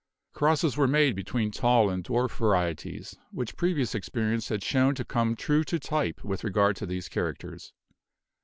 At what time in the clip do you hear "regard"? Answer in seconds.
6.43-6.75